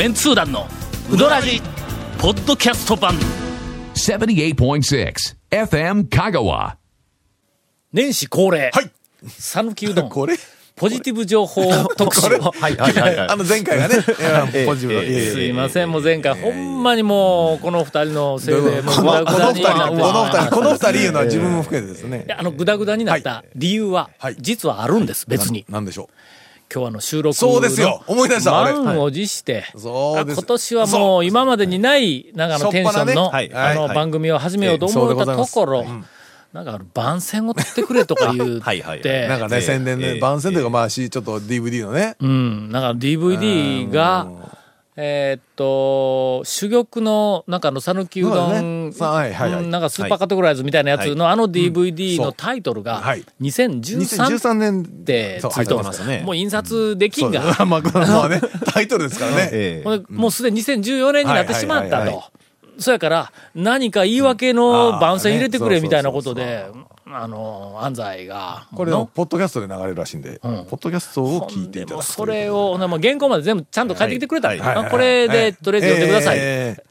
[0.00, 0.66] メンツー団の
[1.12, 1.60] ウドラジ
[2.18, 3.12] ポッドキャスト版。
[3.92, 5.14] 78.6
[5.50, 6.76] FM Kagawa.
[7.92, 8.70] 年始恒例。
[8.72, 8.90] はい。
[9.28, 10.08] 讃岐うどん。
[10.08, 10.38] これ？
[10.74, 12.50] ポジティブ情報 特集を。
[12.50, 13.14] はいはいはい。
[13.14, 13.28] はい。
[13.28, 14.22] あの前回がね、 い。
[14.22, 22.24] やポジティブいえすいません、もう前回、ほんまにもう、この二人のせいで、もうこグダグダのこの二人、になってこの二人、この二人いうのは自分も含めてですね。
[22.26, 22.30] い。
[22.30, 25.66] やあの、グダグダになった理由ははい、実はあるんです、別に。
[25.68, 26.08] なんでしょ
[26.72, 28.04] 今日あの収録そうですよ。
[28.06, 33.52] 思い出した俺満を持して、今年はもう今までにない、なんかあのテンションの、はい。
[33.52, 33.94] あのはい。
[33.96, 35.84] 番組を始めようと思ったところ、
[36.52, 38.82] なんか番宣を取ってくれとか言う はい。
[38.82, 39.02] はい。
[39.02, 39.62] なんかね、ええ。
[39.62, 40.20] 宣伝で、ええ。
[40.20, 42.16] 番宣というか、まあし、ちょっと DVD のね。
[42.20, 44.28] うん、なんか DVD が、
[45.02, 48.92] えーっと、珠玉の、なんかあの、讃岐うどん、ね。
[48.92, 49.62] さはいはいはい。
[49.62, 56.22] うんなんかスーパーカテゴライズみたいなやつの、あの DVD のタイトルがはい、2013 2013年ってついてま入ってますすね。
[56.26, 59.48] もう印刷できんが、 まあ、まあね、タイトルですからね。
[59.52, 62.14] え ほんでもうすでに2014年になってしまったはいはい。
[62.16, 62.22] はい
[62.76, 62.82] と。
[62.82, 66.66] そやから、何か言い訳の番宣入れてくれみたいなことで、
[67.14, 68.66] あの、安西が。
[68.74, 76.38] これのをポッドキャストで流れるらしいんで、ポッドキャストを聞いていただくそれを、ほんでもう原稿まで全部ちゃんと書いてきてくれたんだはいまあこれで、とりあえず読んでください。
[76.38, 76.89] ええ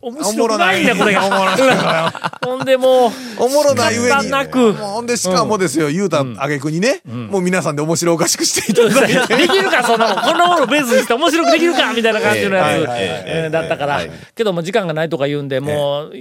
[0.00, 2.12] 面白くないんだ、これが。
[2.44, 4.30] ほんでもう、おもろない上に。
[4.30, 4.58] なく。
[4.58, 9.36] もうほんで、しかもですよ、言うたあげくにね、もう皆さんで面白おかしくしていただいて。
[9.36, 10.24] できるか、そんなもん。
[10.24, 13.52] こんなものベースにして面白くできるかみたいな感じのやつ。
[13.52, 14.00] だったから。
[14.34, 16.12] けども時間がないとか言うんで、もう、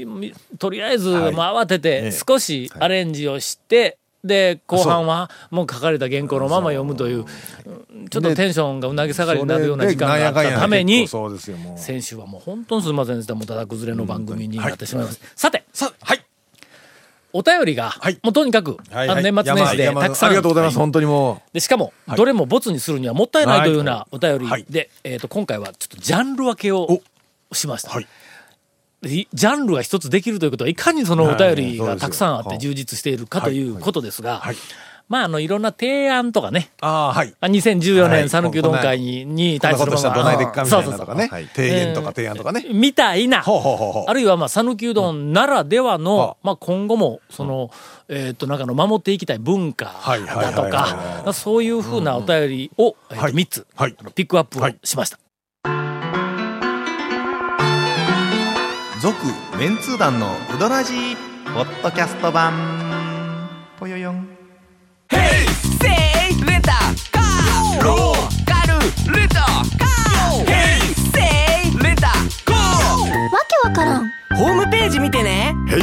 [0.57, 7.25] とりあえず、もう慌てて少しアレンジをして、で、後半はもう書かれた原稿のまま読むという、
[8.09, 11.77] ちょっとテンションがうなぎ下がりになるような時間があったために、そうですよ、もう。
[11.77, 13.35] 先週はもう本当にすみませんでした。
[13.35, 15.25] もうただ崩れの番組になってしまいました。
[15.35, 16.23] さて、さ、はい。
[17.31, 18.19] お便りが、はい。
[18.23, 20.29] もうとにかく、はいあの年末年始で山たくさん。
[20.29, 24.65] ありがとうございます、本当にもで、しかも、どれもボツにするにはもったいないというようなお便りで、はい。
[25.05, 27.01] えっ、と、今回はちょっとジャンル分けを
[27.53, 27.89] しました。
[27.91, 28.07] はい。
[29.01, 32.57] でジャンルが一つできるということは、いかにそのお便りがたくさんあってはい。
[32.59, 34.55] 充実しているかということですが、はい
[35.09, 36.85] まあ、あの、いろんな提案とかね、う。
[36.85, 37.33] ああ、はい。
[37.39, 38.23] あ2014はい。
[38.23, 41.27] 年讃岐うどん会にに対するこんなことしたらどないでっかみたいなのとかね。
[41.31, 41.55] そうそうそう。
[41.55, 42.65] 提言とか提案とかね。
[42.73, 44.05] みたいな、ほうほうほうほう。
[44.07, 47.71] あるいはまあ讃岐うどんならではの、はまあ今後もその、
[48.09, 53.33] えっとなんかの守っていきたい文化はいはいだとか、そういうふうなお便りを、えっとはい。
[53.33, 53.67] 3つ、
[54.13, 55.17] ピックアップをしました。
[58.99, 59.15] 続、
[59.57, 61.15] メンツー団のウドラジー、
[61.53, 62.86] ポッドキャスト版。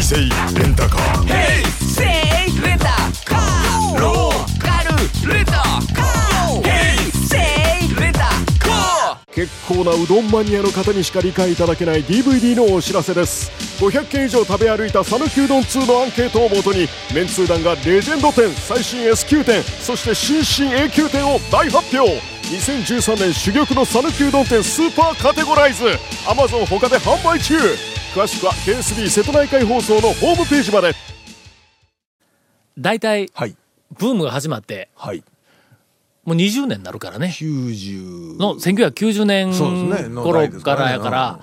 [0.04, 0.16] ね平成
[0.60, 1.28] レンタカー
[1.78, 2.84] せいレンタ
[3.24, 6.62] カーローカルレンタカー
[7.26, 7.38] せ
[7.86, 8.18] いレンタ
[8.58, 13.50] カー結構なうどんマニアの方にしか理解いただけない DVD のお知らせです。
[13.80, 22.20] 500件以上食べ歩いた讃岐うどん2のアンケートをもとにメンツー団がレジェンド店最新 S 級店そして新進 A 級店を大発表。
[22.44, 25.84] 2013年珠玉の讃岐うどん店スーパーカテゴライズ。
[26.26, 27.54] Amazon 他で販売中
[28.14, 30.92] 詳しくは KSB 瀬戸内海放送のホームページまで
[32.78, 33.56] 大体、はい。
[33.98, 35.24] ブームが始まって、はい。
[36.24, 37.34] もう20年になるからね。
[37.36, 38.38] 90。
[38.38, 41.40] の1990年頃かからやから、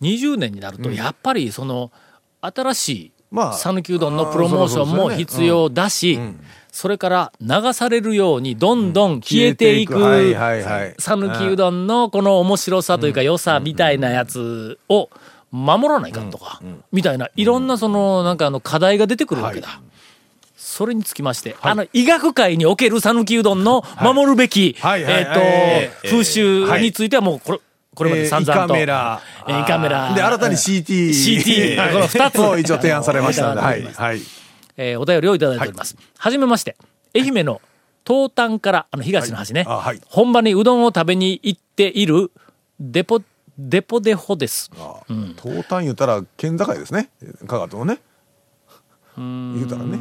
[0.00, 1.92] 20年になると、やっぱりその、
[2.40, 6.18] 新しいまあ讃岐うどんのプロモーションも必要だし、
[6.72, 9.94] それから流されるようにどんどん消えていく。
[10.98, 15.10] 讃岐うどんのこの面白さというか良さみたいなやつを
[15.56, 16.60] 守らないかんとか、
[16.92, 19.80] みたいないろんなそのなんかあの課題が出てくるわけだ。
[20.56, 27.60] それにつきまして、あの医学界における讃岐うどんの守るべき、はいはいはいはいえっと、風習についてはもうこれ、
[27.94, 28.76] これまで散々と。
[28.76, 30.14] えー胃カメラえー胃カメラ。
[30.14, 31.08] で、新たに CT。
[31.76, 33.82] CT この二つを一応提案されましたので、はい。
[33.82, 34.20] はい。
[34.76, 35.96] えーお便りをいただいております。
[36.18, 36.76] はじめまして。
[37.14, 37.62] 愛媛の
[38.06, 39.64] 東端から、あの、東の端ね。
[39.66, 42.30] あはい本場にうどんを食べに行っている、
[42.78, 43.22] デポ、
[43.58, 44.70] デポデホです。
[45.42, 47.10] 東端言ったら県境ですね。
[47.46, 48.00] 香川とのね。
[49.16, 49.98] 言うたらね。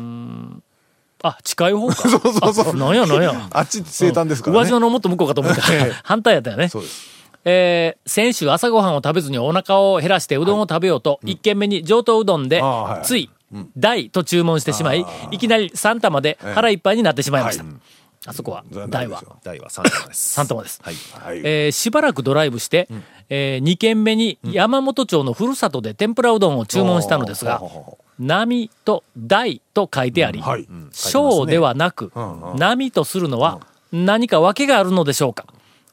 [1.23, 1.95] あ、近い方か。
[2.09, 3.47] そうそうそうあなんやなんや。
[3.51, 4.59] あっち西端ですからね。
[4.59, 5.93] 宇和島のもっと向こうかと思ったええ。
[6.03, 6.79] 反対やったよねそ。
[6.79, 7.15] うです。
[7.45, 12.61] えー先週朝ごはんを食べずにお腹を減らしてうどんを食べようと、一軒目に上等うどんで
[13.03, 13.29] つい、
[13.77, 17.63] 大と注文してしまい、いきなり3玉で腹いっぱいになってしまいました。
[18.27, 19.21] あそこは、大は？
[19.43, 20.39] 大は3玉です。
[20.39, 20.79] 3玉です。
[20.83, 20.95] はい。
[21.23, 21.37] はい。
[21.43, 22.87] えーしばらくドライブして、
[23.29, 27.61] え2軒目に山本町のふるさとで天ぷらうどんを注文したのですが
[28.19, 30.67] 波と大と書いてあり、はい。
[30.91, 32.11] 小ではなく、
[32.57, 33.61] 波とするのは
[33.91, 35.45] 何か訳があるのでしょうか？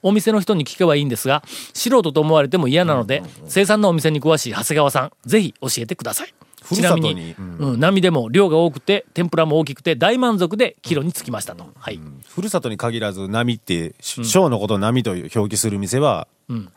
[0.04, 1.42] お店の人に聞けばいいんですが、
[1.74, 6.34] 素人と思われても嫌なので、生産のお店に詳しい長谷川さん、ぜひ教えてください。
[6.62, 7.02] ふるさとに。
[7.02, 11.66] ちなみに、うん、波でも量が多くて、天ぷらも大きくて大満足でキロにつきましたと。
[11.78, 12.00] はい。
[12.28, 16.28] ふるさとに限らず波って小のことを波と表記する店は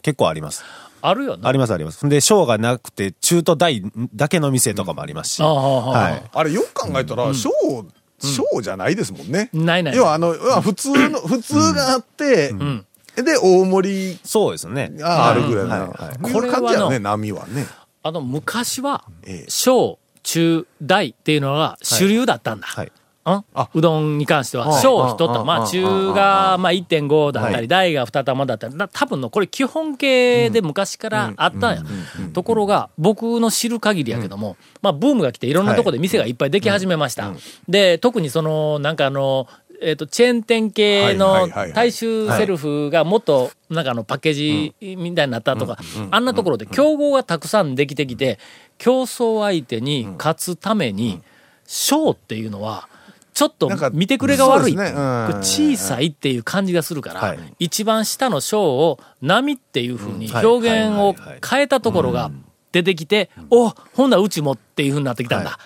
[0.01, 0.63] 結構あります、
[1.01, 1.47] あるよな。
[1.47, 2.07] ありますあります。
[2.07, 3.83] で小がなくて中と大
[4.13, 6.23] だけの店とかもありますし、ああああはい。
[6.33, 7.49] あれよく考えたら、小、
[8.19, 9.49] 小じゃないですもんね。
[9.53, 12.53] ないない要はあの、要は普通の、普通があって、
[13.15, 14.91] で、大盛りそうですね。
[14.93, 15.79] があるぐらいな。
[15.81, 16.17] はいはい。
[16.33, 17.65] こういう感じやこれはね、波はね。
[18.05, 22.67] あの、昔はええ、小、中、大っていうのが主流だったんだ。
[22.67, 22.91] はい。
[23.25, 23.43] うん？
[23.73, 31.83] うどんに関しては、小一玉、中がまあ1.5だったり、大が2玉だったり、な多分のこれ基本形で昔からあったんや。
[32.33, 37.31] ところが、僕の知る限りやけども、まあブームが来ていろんなとこで店がいっぱいでき始めました。
[37.67, 39.47] で、特にその、なんかあの、
[39.81, 41.74] えっと、チェーン店系はいのはいはいはい。
[41.74, 45.77] 大衆セルフがもっと、なんかあの、パッケージみたいになったとか、
[46.12, 48.39] あんなところで競合がたくさんできてきて、
[48.77, 51.22] 競争相手に勝つために、
[51.66, 52.88] 小っていうのは、
[53.33, 54.75] ちょっと見てくれが悪い。
[54.75, 54.94] ね。
[55.42, 57.39] 小さいっていう感じがするから、はい。
[57.60, 60.45] 一番下の小を波っていうふうにはい。
[60.45, 62.31] 表現をはいはいはい変えたところが
[62.72, 65.60] 出てきて、おほんならうちもっていうふうになってきたんだ。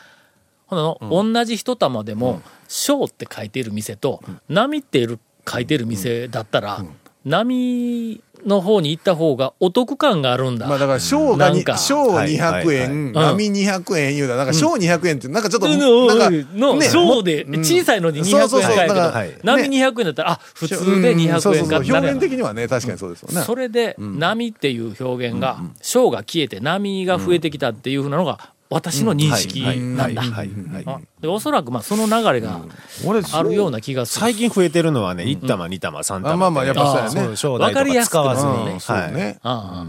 [0.65, 5.19] ほんなの、同じ一玉でも、小って書いている店と、波っている
[5.51, 6.85] 書いてる店だったら、
[7.25, 10.67] 波の方に行った方がお得感があるんだ。
[10.67, 13.25] まあだから、小がになんか、小はい200円、はい。
[13.25, 17.59] 波200円言うたら、なんか小200円って、なんかちょっと、のなんか、のね小で、うん。
[17.59, 18.61] 小さいのに200円そうそう。
[18.61, 19.85] そうかやけど、波ね。
[19.85, 21.81] 200円だったら、あ、普通で200円かそうそうそう。
[21.81, 23.41] ってなるやん表現的にはね、確かにそうですよね。
[23.41, 30.21] それで、波っていう表現が、小が消えて波が増えてきたっていうふうなのが、私の認識なんだ。
[30.21, 30.83] はいはいはい。
[30.85, 32.61] あでおそらく、まあ、その流れが
[33.05, 34.21] 俺、あるような気がする。
[34.21, 37.35] 最近増えてるのはね1玉2玉3玉あまあまあやっぱそうやね。
[37.35, 38.65] そうわかりやすく使わずに。
[38.65, 39.39] ねうんそうね。
[39.41, 39.87] ああ。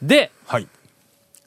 [0.00, 0.68] で、はい。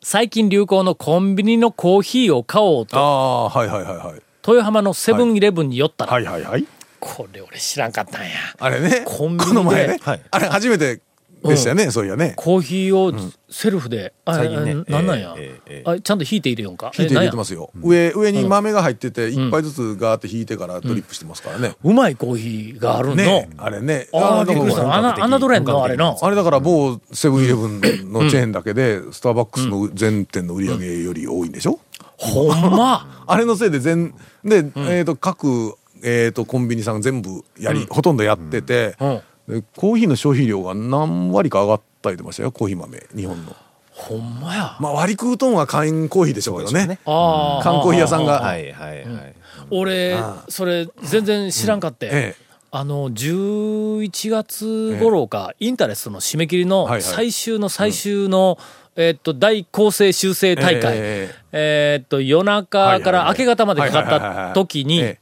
[0.02, 4.22] 最近流行のコンビニのコーヒーを買おうあと、あ、はいはいはいはい。
[4.46, 6.66] 豊浜のセブンイレブンに寄ったら、はいはいはい。
[7.00, 8.30] これ俺知らんかったんや。
[8.60, 9.46] あれね、コンビニで。
[9.46, 10.00] この前ね。
[10.02, 11.02] はい、あれ初めて
[11.44, 12.34] でしたよね、そういやね。
[12.36, 13.14] コーヒーを
[13.50, 16.00] セルフで、あ、最近ねあなんなんや、えあ。
[16.00, 16.92] ちゃんと引いて入れよんか？
[16.98, 17.70] 引いて入れてえますよ。
[17.82, 21.76] 上、上に豆が入ってて、一杯ずつガーって引いてからドリップしてますからね。
[21.84, 23.16] うまいコーヒーがあるの？
[23.16, 24.08] ねあれね。
[24.14, 24.94] ああ、びっくりした。
[24.94, 26.18] あな、あなどれんのあれの。
[26.22, 27.82] あれだから某セブンイレブン
[28.12, 31.80] のチェーンだけで、スターバックスの全店の売り上げより多いんでしょ？
[32.18, 33.08] ほんま？
[33.28, 34.14] あれのせいで全、
[34.44, 39.22] で、えっと、各、えっと、コンビニさん全部やり、ほとんどやってて、うん。
[39.48, 43.56] でコーヒーの消費量が何割か上がったりてましたよ、コーヒー豆、日本の。
[43.92, 44.78] ほんまや。
[44.80, 47.00] まあ割り食うとんは缶コーヒーでしょうけどね。
[47.06, 47.64] ああ。
[47.64, 48.42] 缶コーヒー屋さんが。
[48.42, 49.36] はいはいはい、
[49.72, 50.18] 俺、
[50.50, 52.06] それ、全然知らんかって。
[52.08, 52.48] ええ。
[52.70, 58.60] あの、11月頃か、インタレストの締め切りの最終の最終の、
[58.98, 60.94] えっと、大構成修正大会。
[60.96, 65.20] ええっと、夜中から明け方までかかった時に、え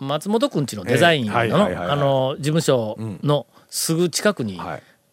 [0.00, 4.60] 松本くんちのデザインの、事務所のすぐ近くに。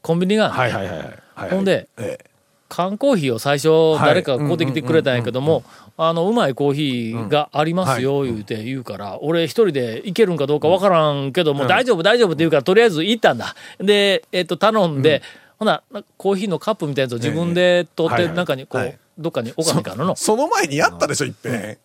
[0.02, 0.98] コンビニがあってはいはいはい。
[0.98, 1.50] はいはい。
[1.50, 2.26] ほんでええ。
[2.68, 5.64] 缶コーヒーを最初誰かが買うてきてくれたんやけども、
[5.98, 13.56] あの、うまいコーヒーがありますよ、言うて言うから、俺一人で行けるんかどうかわからんけども、大丈夫大丈夫って言うから、とりあえず行ったんだ。
[13.80, 15.24] で、えっと、頼んで、
[15.58, 15.82] ほな、
[16.18, 20.06] コーヒーのカップみたいなやつを自分で取って、中にこう、はいどっかに置かないかんの。
[20.06, 20.16] の。
[20.16, 21.78] その前にやったでしょ、いっぺん。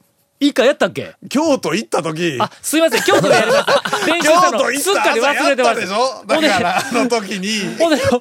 [0.44, 1.14] いいかやったっけ？
[1.30, 2.36] 京都行った時。
[2.38, 4.06] あ、すいません、京都でやりました。
[4.06, 5.80] 練習したすっかり忘れてます。
[5.80, 6.24] でしょ？
[6.26, 7.76] だから、あの時に。
[7.78, 8.20] ほんで、 コン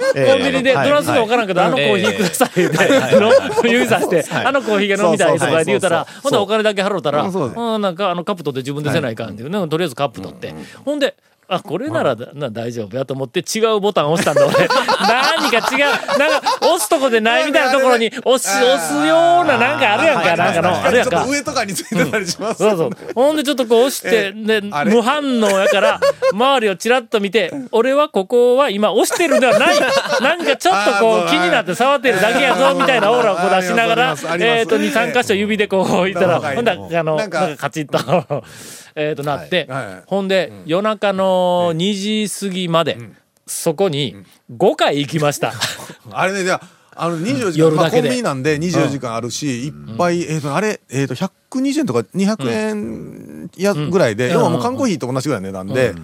[0.51, 0.87] ビニで、はい。
[0.87, 3.31] どらすのわからんけど、あのコーヒーくださいって、の
[3.63, 10.53] 指さして、あのコーヒーが飲みたいとか言うたら、ほんでお金だけ払うたら、そうん、なんかあのカップ取って自分でせないかんっていうね、とりあえずカップ取って。
[10.85, 11.15] ほんで、
[11.47, 14.67] あ、これならだな大丈夫やと思って違うボタン押したんだ、俺。
[14.67, 21.11] 何か違う、なんか押すとこでないみたいなところに押し、押すようななんかあるやんか、なんかの、あるやんか。
[21.11, 21.29] ちょっと。
[21.31, 22.63] 上とかについてたりします。
[22.63, 22.89] そうそう。
[23.15, 25.99] ほんでちょっとこう押して、で、無反応やから、
[26.31, 29.75] 周りをチラッと見て、俺はここは今押してるんではない。
[30.21, 38.43] 何かちょっとこう気になって触ってるだけやぞ、みたいなオーラをこう出しながらえっと、2、3箇所指でこう置いたら、はいほんだら、あの、なんかカチッと、
[38.95, 39.69] えっとなって
[40.07, 42.97] ほんで、夜中の2時過ぎまで、
[43.45, 44.15] そこに
[44.55, 45.53] 5回行きました。
[46.11, 54.33] あれね、じゃあ、あの、24時間、まあ、コンビニなんで24時間あるし、いっぱい、えっと、あれ、えっと、120円とか200円やぐらいで、うん。
[54.33, 55.95] 要はもう缶コーヒーと同じぐらいの値段で、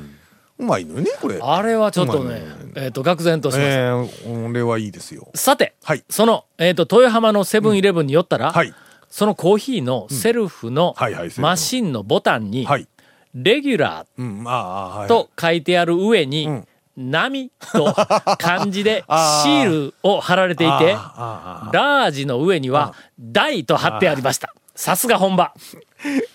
[0.57, 1.39] うまいのよね、これ。
[1.41, 2.41] あれはちょっとね、
[2.75, 3.71] えっと、愕然としました。
[3.71, 5.29] えー、これはいいですよ。
[5.35, 6.03] さて、はい。
[6.09, 8.73] その、えっ、と、豊浜のセブンイレブンに寄ったら、はい。
[9.09, 10.95] そのコーヒーのセルフの
[11.37, 12.87] マシンのボタンに、はい。
[13.33, 14.05] レギュラ。
[15.05, 16.67] ーと書いてある上に、うん。
[16.97, 17.93] 波と
[18.37, 19.05] 漢字で
[19.43, 24.53] シールを貼られていて、ラージの上には大と貼ってありました。
[24.79, 25.53] さすが本場。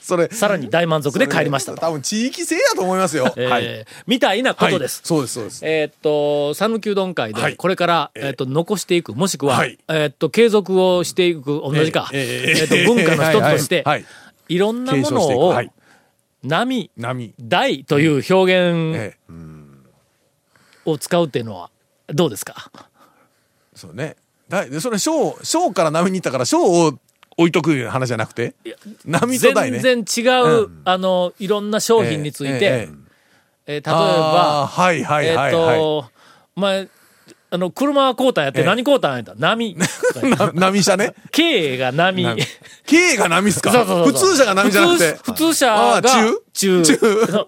[0.03, 1.79] それさらに大満足で帰りましたと。
[1.81, 3.33] 多分地域性やと思いますよ。
[3.37, 3.87] えーはい。
[4.07, 5.01] みたいなことです。
[5.03, 5.67] そうですそうです。
[5.67, 7.57] えーっと、讃岐うどん会で、はい。
[7.57, 9.79] これから、えーっと、残していく、もしくは、はい。
[9.89, 14.03] えーっと、継続をしていく、同じか、えええーっと、文化の一つとして、はい。
[14.03, 14.05] はい
[14.47, 15.73] いろんなものを、はい。
[16.43, 17.33] 波、波。
[17.41, 19.35] 大という表現ええ
[20.85, 21.71] を使うっていうのは、
[22.09, 22.71] どうですか？
[23.75, 24.17] そうね。
[24.51, 26.99] だでそれ小小から波に行ったから小を
[27.37, 28.55] 置いとく話じゃなくて？
[29.05, 29.79] 波と大ね。
[29.81, 30.29] 全然違
[30.65, 32.89] う、あの、いろんな商品について、
[33.67, 35.55] え例えあばー、はいはいえーっはい。
[35.55, 36.11] はいと、
[36.57, 36.89] お前、
[37.51, 38.67] あの、車はこうたんやって、ええ。
[38.67, 39.35] 何こうたんやった？
[39.37, 39.77] 波。
[40.37, 42.23] な波車ね？K が波。
[42.25, 42.43] 波
[42.87, 43.71] K が波っすか？
[44.05, 45.17] 普通車が波じゃなくて。
[45.23, 46.43] 普通車が中？
[46.53, 46.83] 中。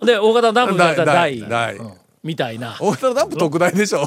[0.04, 1.40] で、大型ダンプが大。
[1.40, 1.92] 大大うん
[2.26, 2.76] みたいな。
[2.80, 4.00] 大型ダンプ特大でしょ。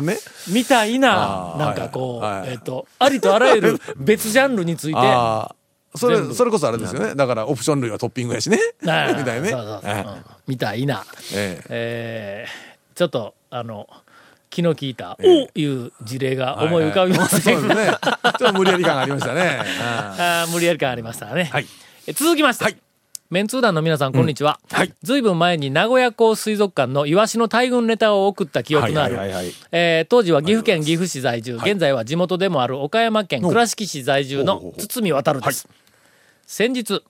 [0.00, 0.16] ね
[0.48, 2.40] みたいななんかこう、はい。
[2.40, 5.00] はいえっと、ありとあらゆる 別ジャンルについて、
[5.96, 7.14] それそれこそあれですよね。
[7.14, 8.58] だからオプション類はトッピングやしね。
[8.80, 9.50] みたいなね。
[9.50, 9.90] そうそうそう。
[9.90, 12.46] えうんみたいな、ええ。
[12.94, 13.88] ーちょっと、あの、
[14.48, 15.50] 気の利いた、ええ。
[15.56, 17.40] おいう事例が思い浮かびません。
[17.40, 17.98] そうですね。
[18.38, 19.60] ちょっと無理やり感がありましたね。
[19.82, 21.50] あ無理やり感ありましたね。
[21.52, 21.66] はい。
[22.06, 22.76] え続きまして、はい
[23.28, 24.60] メンツー団の皆さん、こんにちは。
[24.70, 24.94] はい。
[25.02, 29.16] ずいぶん前に名古屋港水族館のイワシの大群ネタを送った記憶のある、
[29.72, 35.68] えー当時は岐阜県岐阜市在住、現在は地元でもある岡山県倉敷市在住の堤渡です。
[36.46, 37.02] 先日、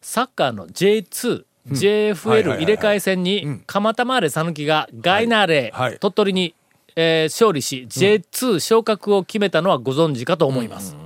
[0.00, 2.58] サッカーの J2、はいはい JFL はい。
[2.58, 5.90] 入れ替え戦に、蒲田マーレ讃岐がガイナーレ、はい。
[5.90, 5.98] はい。
[5.98, 6.54] 鳥取に、
[6.94, 10.96] えー勝利し、J2 昇格を決めたのはご存知かと思います。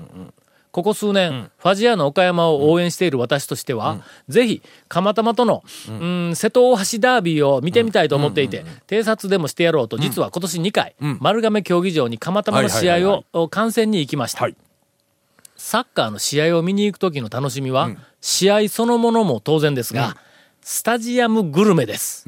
[0.72, 14.44] ここ数年、ファジアの岡山を応援している私としては、ぜひ、蒲田との、うん、瀬戸大橋ダービーを見てみたいと思っていて、偵察でもしてやろうと、実は今年2回、丸亀競技場に蒲田の試合を観戦に行きました。
[14.44, 14.56] はい。
[15.56, 17.90] サッカーの試合を見に行く時の楽しみは、
[18.22, 20.16] 試合そのものも当然ですが、
[20.62, 22.24] スタジアムグルメです。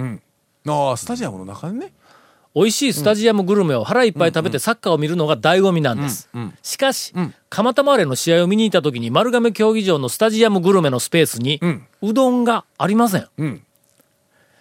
[0.66, 1.92] ああスタジアムの中にね
[2.54, 6.28] 美味しいスタジアムグルメを腹いっぱい食べてサッカーを見るのが醍醐味なんです。
[6.62, 7.12] しかし、
[7.50, 11.60] 蒲田マーレの試合を見に行った時に丸亀競技場のスタジアムグルメのスペースに、
[12.00, 13.28] うどんがありません。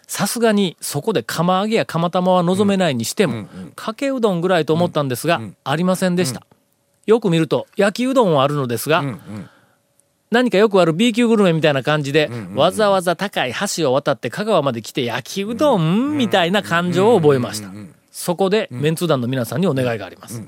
[0.08, 6.46] さすがにそこで釜揚げや釜玉は望めないにしても、かけうどんぐらいと思ったんですが、ありませんでした。
[7.06, 9.04] よく見ると焼きうどんはあるのですが、
[10.32, 17.70] 何かよくある B 級グルメみたいな感じで、わざわざ高い橋を渡って香川まで来て焼きうどんみたいな感情を覚えました。
[18.14, 20.44] そこで、メンツー団の皆さんにお願いがあります。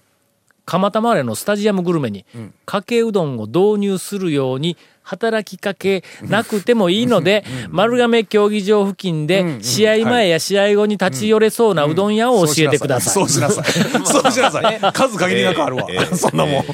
[0.66, 2.24] 蒲田マーレのスタジアムグルメに、
[2.66, 13.14] かけうどんを導入するように、働きかけなくてもいいので、丸亀競技場付近で、試合前や試合後に立ち寄れそうなうどん屋を教えてください。
[13.14, 13.66] そうしなさい。
[14.06, 14.80] そうしなさい。
[14.94, 15.88] 数限りなくあるわ。
[16.16, 16.66] そんなもん。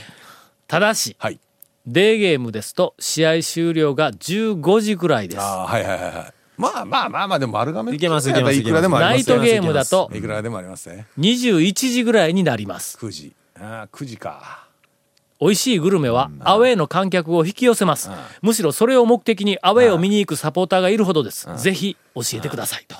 [0.67, 1.39] ただし、はい。
[1.85, 5.41] デーゲームですと、試合終了が15時ぐらいです。
[5.41, 7.93] ああはいはいはいはいまあまあまあまあでも丸亀。
[7.93, 9.37] いけますいけますいくらでもありますよ。
[9.37, 10.11] ナイトゲームだと。
[10.13, 11.07] いくらでもありますね。
[11.19, 12.97] 21時ぐらいになります。
[12.97, 13.33] 9時。
[13.59, 14.67] ああ9時か。
[15.39, 18.11] 美味しいグルメはアウェーの観客を引き寄せます。
[18.43, 21.47] むしろそれを目的にアウェーを見に行くサポーターがいるほどです。
[21.57, 22.95] ぜひ教えてくださいと。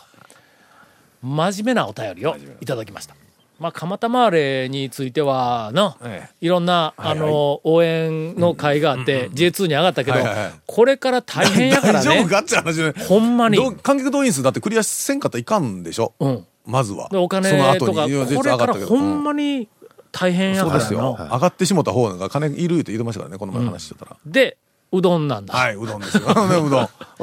[1.22, 3.16] 真面目なお便りをいただきました。
[3.62, 12.10] まあ、蒲田マーレについてはの、えいろんな、はいあの、応援の会があって、J2 に上がったけどはいはいはい、これから大変やからね。
[12.10, 12.28] 大丈夫。
[12.28, 12.94] かって話ね。
[13.08, 13.58] ほんまに。
[13.84, 16.14] 観客動員数だってクリアせんかったらいかんでしょ？
[16.20, 16.48] うん。
[16.66, 17.08] まずは。
[17.10, 19.70] でお金とか、これからほんまにに
[20.12, 20.80] 大変やそうからの。
[20.80, 21.18] ですよ。
[21.20, 24.18] 上がってしもた方が金いるって言ってましたからねこの前話してたら。
[24.26, 24.58] で、
[24.92, 25.54] うどんなんだ。
[25.54, 26.24] はいうどんですよ。
[26.34, 26.66] うどん。
[26.66, 26.70] う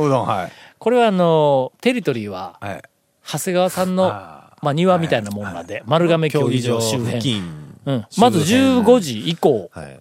[0.09, 0.53] どんはい。
[0.79, 2.83] これはあの、テリトリーは、はい。
[3.27, 7.43] 長谷川さんの、あまあ、庭みたいなもんなんで、丸亀競技場周辺。
[7.87, 8.07] うん。
[8.19, 9.71] まず15時以降。
[9.73, 10.01] はい。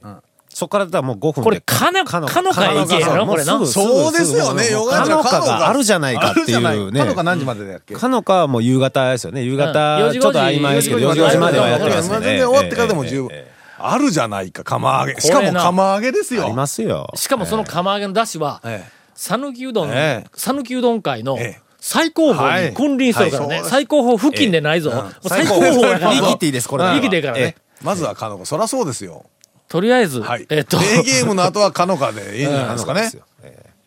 [0.50, 1.42] そこからだもう5分で。
[1.44, 3.64] これ、かな、かのか行けやろこれな。
[3.66, 4.64] そうですよね。
[4.64, 5.70] すぐよがかのかが。
[5.70, 7.00] あるじゃないかっていうね。
[7.00, 7.94] かのか何時までだっけ？
[7.94, 9.44] かのかはもう夕方ですよね。
[9.44, 9.58] 夕うん。
[9.60, 10.20] 方、4時。
[10.20, 11.38] ちょっと曖昧ですけど、4時5時。
[11.38, 12.20] まではやってますね。
[12.22, 13.30] 全然終わってからでも十分。
[13.78, 14.64] あるじゃないか。
[14.64, 15.22] 釜揚げ。
[15.22, 16.46] しかも釜揚げですよ。
[16.46, 17.12] ありますよ。
[17.14, 18.92] しかもその釜揚げの出汁は、ええ。
[19.14, 20.28] 讃岐うどん、ええ。
[20.36, 23.62] 讃岐うどん会のええ最高峰に君臨してるからね。
[23.64, 24.92] 最高峰付近でないぞ。
[25.22, 26.12] 最高峰やから。
[26.12, 26.90] 言い切っていいです、これは。
[26.92, 27.68] 言い切っていいからねええ。
[27.84, 29.26] まずはかのかそりゃそうですよ
[29.70, 33.12] とりあえず、はいえっと、デーゲームの後はかのかでいいんじゃないですかね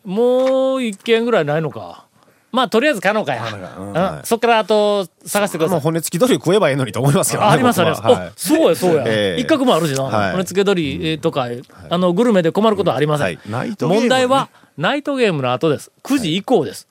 [0.05, 2.07] もう一軒ぐらいないのか。
[2.53, 3.45] まあ、とりあえずかのかや。
[3.45, 5.77] うんそっからあと探してください。
[5.77, 7.49] もう骨付き鳥食えばいいのにと思いますけどね。
[7.49, 8.03] あありますあります。
[8.03, 9.05] 僕はそうやそうや。
[9.07, 10.05] ええ一角もあるしな。
[10.05, 11.47] はい骨付け鳥えーとか、
[11.89, 13.39] あの、グルメで困ることはありません。
[13.81, 15.93] 問題は、ナイトゲームの後です。
[16.03, 16.89] 9時以降です。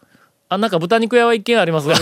[0.52, 1.96] あ、なんか豚肉屋は一軒ありますが。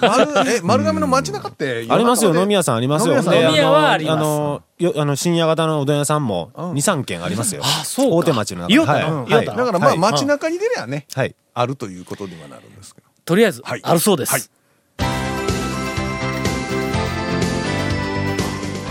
[0.00, 3.16] 丸え丸亀の街中ってありますよ、飲み屋屋さんありますよ。
[3.16, 4.14] 飲み屋はあります。
[4.14, 7.62] あの、よあの深夜型のうどん屋さんも2、3軒ありますよ。
[7.64, 8.16] あそうか。
[8.16, 8.68] 大手町の中。
[8.68, 9.46] 言おうたなはい。
[9.46, 9.98] だからまあはい。
[9.98, 11.34] 街中に出りゃねはい。
[11.54, 13.06] あるということにはなるんですけど。
[13.24, 13.80] とりあえず、はい。
[13.82, 14.32] あるそうです。
[14.32, 14.42] はい。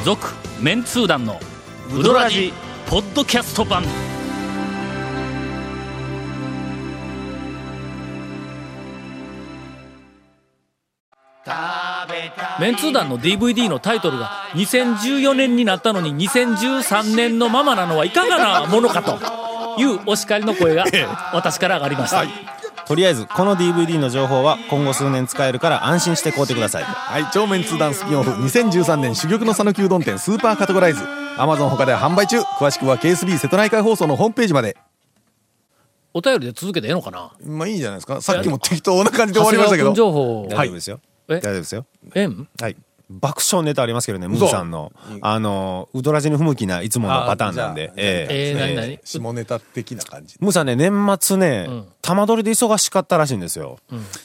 [0.04, 1.40] 続、メンツー団の
[1.98, 2.52] ウドラジ
[2.90, 3.84] ポッドキャスト版。
[12.60, 19.20] メンツー団の DVD のタイトルが2014年になったのに2013年のままなのはいかがなものかと
[19.80, 20.86] いうお叱りの声が
[21.34, 22.24] 私から上がりました。
[22.86, 26.84] とりあえず、この DVD の情報は今後数年使えるから安心して買うてください。
[26.84, 31.02] はい超面通談スピンオフ2013年珠玉の讃岐うどん店スーパーカテゴライズ。
[31.38, 32.40] アマゾン他では販売中。
[32.42, 34.78] 詳しくは KSB 瀬戸内海放送のホームページまで。
[36.14, 37.32] お便りで続けてええのかな？
[37.44, 38.22] まあいいんじゃないですか。
[38.22, 39.94] さっきも適当な感じで終わりましたけど。
[39.94, 41.00] 情報、大丈夫ですよ。
[41.04, 41.86] え大丈夫ですよ。
[42.14, 42.76] えんはい。
[43.10, 44.92] 爆笑ネタありますけどね、ムーさんの。
[45.22, 47.94] あの、ウドラジに不向きないつものパターンなんで。
[47.96, 49.00] えええー、何何？
[49.04, 53.78] 下ネタ的な感じムーさんね、年末ねん、玉取りで忙しかったらしいんですよ。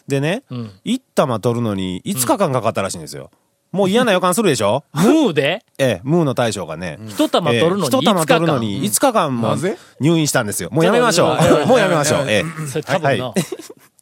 [0.09, 3.31] でねん、1玉取るのに5日間かかったらしいんですよ。
[3.71, 4.83] もう嫌な予感するでしょ？
[4.95, 5.63] ムーで？
[5.79, 6.99] ええ、ムーの大将がね。
[7.07, 9.77] 一玉取るのにええ一玉取るのに5日間もなぜ？
[10.01, 10.71] 入院したんですよ。
[10.73, 11.67] もうやめましょう。
[11.67, 12.27] もうやめましょう。
[12.29, 12.67] ええ。
[12.67, 13.35] それ多分の、は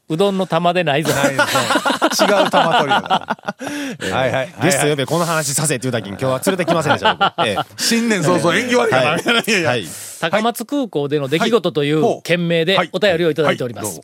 [0.09, 1.11] うどんの玉でないぞ。
[1.11, 3.37] 違う玉取りだか
[4.09, 4.09] ら。
[4.17, 4.55] はいはい。
[4.63, 7.15] ゲスト呼べ、この話させって言うたきに今日は連れてきませんでした。
[7.15, 7.33] 僕。
[7.47, 9.23] ええ新年早々縁起悪いからはい。
[9.47, 9.87] いやいやはい。
[10.21, 12.19] 高松空港での出来事といはい。
[12.19, 14.01] う件名ではいお便りをいただいております。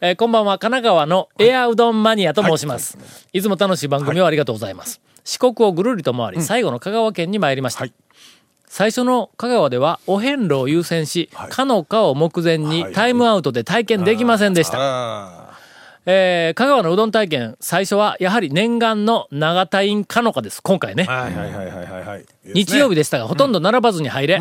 [0.00, 2.96] えーこんばんは、神奈川のエアうどんマニアと申します。
[3.32, 3.42] い。
[3.42, 5.00] つも楽しい番組をありがとうございます。
[5.24, 7.80] 四国をぐるりと回り、最後の香川県に参りました。
[7.80, 7.92] はい。
[8.70, 11.50] 最初の香川ではお遍路を優先し、はい。
[11.50, 12.92] かのかを目前にはい。
[12.92, 15.47] タイムアウトで体験できませんでした。
[16.08, 20.62] あえー香川のうどん体験、最初はやはり念願の長田院かのかです。
[20.62, 21.04] 今回ね。
[21.04, 24.40] ーはいはいはいはいはいはい日曜日でしたが、ほとんど並ばずに入れ、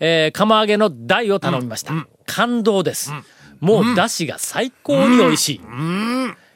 [0.00, 1.92] えー釜揚げの台を頼みました。
[2.26, 3.12] 感動です。
[3.60, 5.60] もう、だしが最高に美味しい。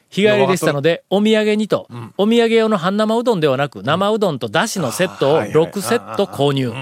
[0.09, 6.73] 日帰りでしたので、お土産にと、お土産用の半生うどんではなく、生うどんとだしのセットをはいはい6セット購入。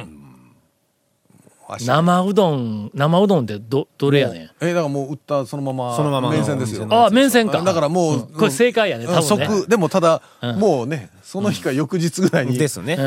[1.79, 4.49] 生うどん、生うどんってど、どれやねん？
[4.61, 6.87] えだからもう売ったそのままそのままの麺線ですよ。
[6.89, 7.61] ああ、麺線か。
[7.61, 10.59] だからもうこれ正解やね、多分でもただうん。
[10.59, 12.57] もうねその日か翌日ぐらいに。
[12.57, 12.97] ですね。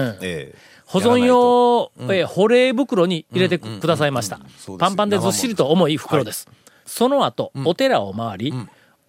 [0.86, 4.40] 保存用、えー保冷袋に入れてくださいました。
[4.78, 6.48] パンパンでずっしりと重い袋です。
[6.86, 8.54] その後、お寺を回り、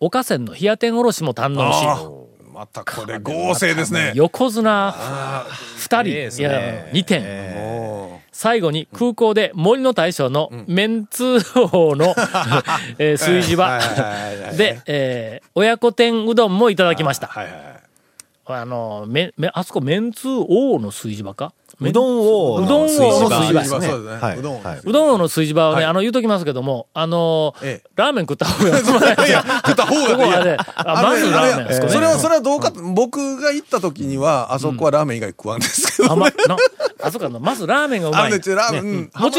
[0.01, 1.85] おかせんの冷や天おろしも堪能し、
[2.59, 4.11] またこれ合成ですね。
[4.15, 4.93] 横綱。
[5.77, 7.21] 二人、いや、二点。
[7.55, 11.37] も最後に空港で森の大将のメンツ
[11.71, 12.13] 王の、
[12.99, 13.79] えー炊事場。
[14.57, 17.27] で、えー親子天うどんもいただきました。
[17.27, 18.61] はいはいはい。
[18.61, 21.53] あの、め、め、あそこメンツ王の炊事場か？
[21.81, 23.87] うどん王うどん王の炊事場すね。
[24.19, 24.39] はい。
[24.39, 24.81] うどんはい。
[24.83, 29.29] うどん王の炊事場はね、はいあの、言うときますけども、あのーええラーメン食った方がいい。
[29.29, 31.93] いや食った方がいいまずラーメンですかね。
[31.93, 36.33] それは、それはどうか、僕が行った時には、あそこはラーメン以外食わんですけど、あま、な、
[37.01, 38.31] あそこの、まずラーメンがうまい。
[38.31, 38.49] もち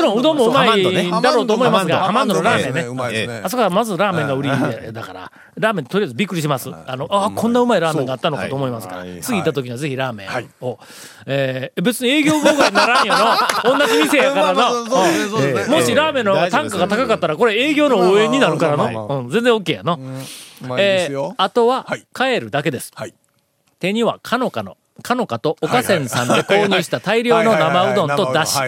[0.03, 3.41] ろんうどんもうまいハだろうと思いますが、ハハマンドのラーメンね。
[3.45, 6.71] あそこはまずラーメンが売りでだから、ラーメンとりあえずびっくりします。
[6.87, 9.05] あの、あこんなうまいラーメンがあったのかと思いますから。
[9.23, 10.45] 次行った時にはぜひラーメはい。
[10.45, 10.79] ンを、
[11.27, 13.15] えー別に営業妨害にならんよ
[13.65, 13.79] の。
[13.79, 15.81] 同じ店やからまあまあそうですねそうですねの。
[15.81, 19.21] もしラーメンの単価が高かったら、これ営業の応援になるからまあまあまあまの。
[19.21, 19.99] うん全然 OK やの。
[20.63, 21.35] うまいでえー。
[21.37, 22.91] あとははい、帰るだけです。
[22.95, 23.15] はい。
[23.79, 28.59] 手にはかのかの、かのかとおかせんさんで購入した大量の生うどんとだし。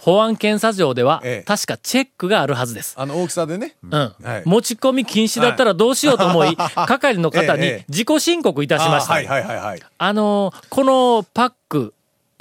[0.00, 2.94] 保安検査場ではええ、確かチェックがあるはずです。
[2.96, 3.76] あの大きさでね。
[3.82, 9.12] うんはい持ち込み禁止だったらどうしようと思い、係の方にええ自己申告いたしました。
[9.12, 9.80] あはいはいはいはい。
[9.98, 11.92] あのーこのパック、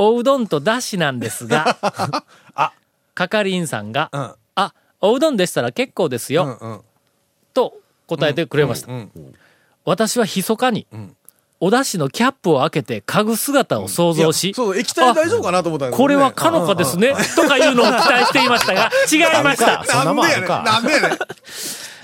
[0.01, 1.77] おうどんとだしなんですが、
[2.55, 2.71] あ
[3.15, 6.81] 係員さんが、うんあ、おうどんでしたら結構ですよ、うんうん。
[7.53, 7.73] と
[8.07, 8.91] 答えてくれました。
[8.91, 9.11] うん
[9.85, 10.87] 私は密かに、
[11.59, 19.83] おだしのキャップを開けて嗅ぐ姿を想像し、そう、液体大丈夫かなと思ったねこれはかのかですね、とかいうのを期待していましたが、 違いました。
[19.85, 21.09] そんなもんあるかなんでやねん。
[21.09, 21.19] なんで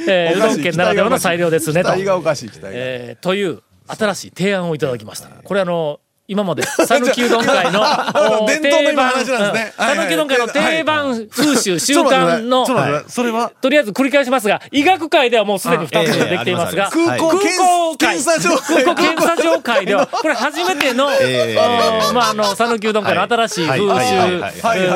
[0.01, 0.10] やねん。
[0.10, 1.91] えーうどん県ならではの裁量ですね、と期。
[1.91, 2.69] 待がおかしい、期待が。
[2.73, 5.29] えーという新しい提案をいただきました。
[5.29, 7.81] これあの、今まで、讃岐うどん会の、
[8.49, 12.65] 定番、讃岐うどん会の定番風習、習慣の、
[13.07, 18.57] それは、とりあえず繰り返しますが、医学界ではもうすでに2つできていますが、空港検査場。
[18.57, 21.09] 空港検査場会では、 これ初めての、
[22.15, 23.83] まあ、あの、讃岐うどん会の新しい風習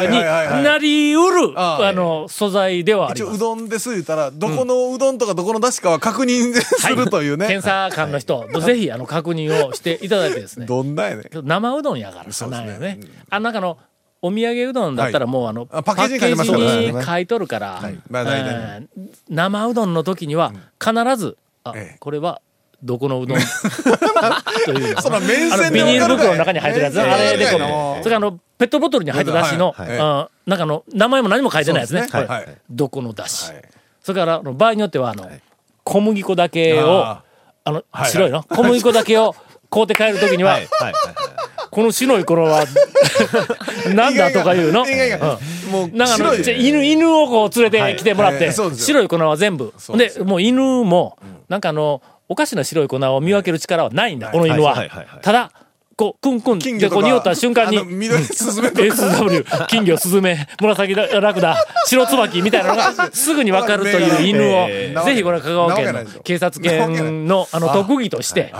[0.08, 3.12] になりうる、あの、素材ではあ。
[3.12, 7.46] 一応うどんです言ったら、どこのうどんとかどこの出汁かは確認するというね。
[7.46, 10.66] 検査官の人、ぜひ、あの、確認をしていただいてですね。
[10.66, 11.42] どんなやね。
[11.42, 11.48] ん。
[11.48, 12.68] 生うどんやからさ、そうですね。
[12.68, 12.82] なん。
[12.84, 13.00] やね。
[13.30, 13.78] あの中の、
[14.22, 16.66] お土産うどんだったらもうあの、あパッケージに書いてますからね。
[16.66, 17.82] パッケージに書いとるから、
[19.30, 20.52] 生うどんの時には
[20.84, 22.42] 必ず、あええ、これは、
[22.82, 23.38] どこのうどん？
[24.66, 27.02] というのそら麺あの線ビニール袋の中に入ってるやつ。
[27.02, 32.08] あれでこうでわかるかいそれからあの、ペットボトルに入っただしの、はあなんかあの、名前も何も書いてないやつね。
[32.70, 33.52] どこのだし。
[33.52, 33.64] はい。
[34.02, 35.30] それから、あの場合によっては、あの、
[35.84, 37.24] 小麦粉だけを、あ
[37.66, 38.12] あの、はい。
[38.12, 38.44] 白いの？
[38.44, 39.36] 小麦粉だけを
[39.70, 40.58] 買うて帰る時には、
[41.72, 42.66] この白い頃は、
[43.94, 44.84] なんだとか言うの？
[45.72, 48.52] もう、なんか犬、犬をこう連れてきてもらって、
[48.86, 49.74] 白い粉は全部。
[49.98, 54.74] でもう犬も、なんかあの、おかしな白い粉を見分ける力はないんだ、この犬は。
[55.22, 55.52] ただ、
[56.00, 57.02] こう、クンクン金魚とか。
[57.02, 57.78] でこう匂った瞬間に。
[57.78, 61.58] SW、金魚、スズメ、紫ラクダ、
[61.88, 68.54] 白椿みたいなのが すぐに分かるという犬を、えーぜひこれ香川県の警察犬のあの特技として、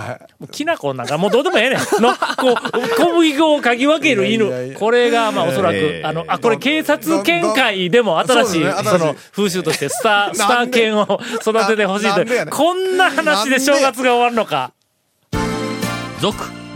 [0.50, 1.78] きな粉なんかもうどうでもええねん。
[2.02, 4.44] の、こう、小麦粉を嗅ぎ分ける犬。
[4.46, 12.46] やこれが、まあおそらくえ、ーあの、あ、これ警察犬会でも新しい、その風習としてスター、スター犬を育ててほしいという。
[12.50, 14.72] こんな話で正月が終わるのか。
[16.20, 16.59] 続、